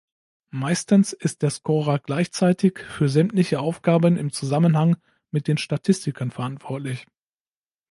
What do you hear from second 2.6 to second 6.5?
für sämtliche Aufgaben im Zusammenhang mit den Statistiken